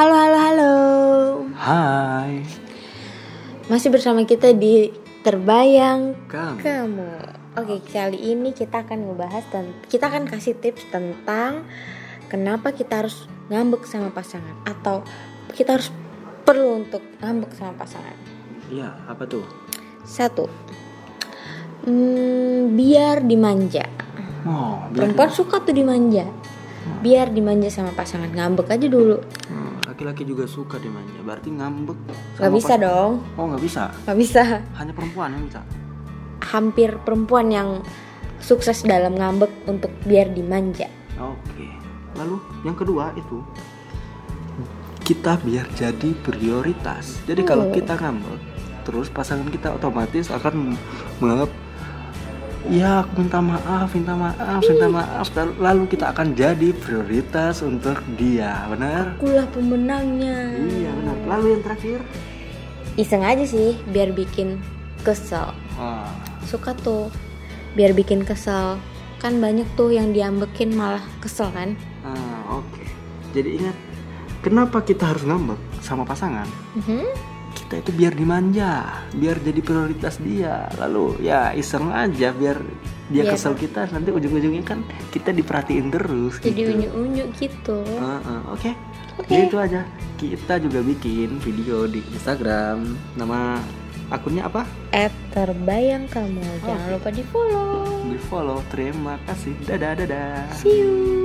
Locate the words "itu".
43.12-43.44, 77.86-77.94, 89.46-89.56